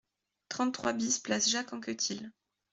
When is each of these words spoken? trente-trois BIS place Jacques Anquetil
trente-trois 0.49 0.93
BIS 0.93 1.19
place 1.19 1.47
Jacques 1.47 1.73
Anquetil 1.73 2.31